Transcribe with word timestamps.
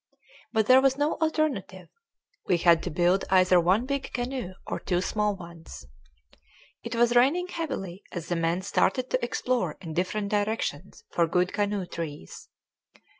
But 0.51 0.65
there 0.65 0.81
was 0.81 0.97
no 0.97 1.13
alternative. 1.19 1.87
We 2.47 2.57
had 2.57 2.81
to 2.81 2.89
build 2.89 3.23
either 3.29 3.59
one 3.59 3.85
big 3.85 4.11
canoe 4.13 4.55
or 4.65 4.79
two 4.79 4.99
small 4.99 5.35
ones. 5.35 5.85
It 6.81 6.95
was 6.95 7.15
raining 7.15 7.49
heavily 7.49 8.01
as 8.11 8.27
the 8.27 8.35
men 8.35 8.63
started 8.63 9.11
to 9.11 9.23
explore 9.23 9.77
in 9.79 9.93
different 9.93 10.29
directions 10.29 11.03
for 11.11 11.27
good 11.27 11.53
canoe 11.53 11.85
trees. 11.85 12.49